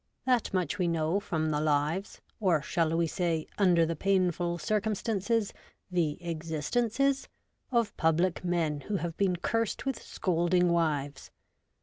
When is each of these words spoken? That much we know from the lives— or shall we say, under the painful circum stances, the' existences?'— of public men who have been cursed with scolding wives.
That 0.25 0.51
much 0.51 0.79
we 0.79 0.87
know 0.87 1.19
from 1.19 1.51
the 1.51 1.59
lives— 1.61 2.21
or 2.39 2.63
shall 2.63 2.97
we 2.97 3.05
say, 3.05 3.45
under 3.59 3.85
the 3.85 3.95
painful 3.95 4.57
circum 4.57 4.95
stances, 4.95 5.53
the' 5.91 6.17
existences?'— 6.27 7.29
of 7.71 7.95
public 7.97 8.43
men 8.43 8.79
who 8.81 8.95
have 8.95 9.15
been 9.15 9.35
cursed 9.35 9.85
with 9.85 10.01
scolding 10.01 10.69
wives. 10.71 11.29